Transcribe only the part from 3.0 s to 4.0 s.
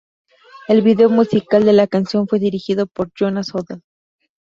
Jonas Odell.